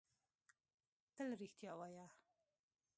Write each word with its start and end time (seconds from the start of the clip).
تل 1.15 1.29
رښتیا 1.41 1.71
وایۀ! 1.79 2.05